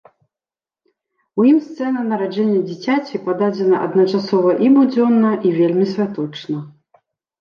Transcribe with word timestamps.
У 1.41 1.45
ім 1.49 1.57
сцэна 1.65 2.05
нараджэння 2.11 2.61
дзіцяці 2.69 3.21
пададзена 3.27 3.77
адначасова 3.89 4.51
і 4.69 4.73
будзённа 4.79 5.31
і 5.51 5.57
вельмі 5.59 5.85
святочна. 5.95 6.57